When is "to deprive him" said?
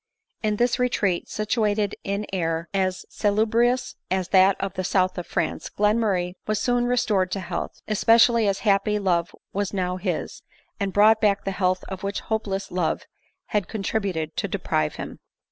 14.37-15.19